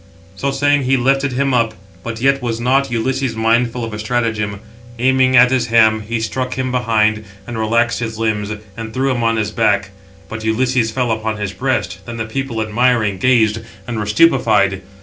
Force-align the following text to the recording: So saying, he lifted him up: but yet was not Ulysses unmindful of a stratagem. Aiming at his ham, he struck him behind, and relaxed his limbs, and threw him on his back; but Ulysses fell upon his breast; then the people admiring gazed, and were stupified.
So 0.35 0.49
saying, 0.49 0.85
he 0.85 0.97
lifted 0.97 1.33
him 1.33 1.53
up: 1.53 1.75
but 2.01 2.19
yet 2.19 2.41
was 2.41 2.59
not 2.59 2.89
Ulysses 2.89 3.35
unmindful 3.35 3.83
of 3.85 3.93
a 3.93 3.99
stratagem. 3.99 4.59
Aiming 4.97 5.35
at 5.37 5.51
his 5.51 5.67
ham, 5.67 5.99
he 6.01 6.19
struck 6.19 6.55
him 6.55 6.71
behind, 6.71 7.23
and 7.45 7.55
relaxed 7.55 7.99
his 7.99 8.17
limbs, 8.17 8.51
and 8.75 8.95
threw 8.95 9.11
him 9.11 9.23
on 9.23 9.37
his 9.37 9.51
back; 9.51 9.91
but 10.27 10.43
Ulysses 10.43 10.89
fell 10.89 11.11
upon 11.11 11.37
his 11.37 11.53
breast; 11.53 11.99
then 12.07 12.17
the 12.17 12.25
people 12.25 12.63
admiring 12.63 13.19
gazed, 13.19 13.59
and 13.85 13.99
were 13.99 14.07
stupified. 14.07 14.81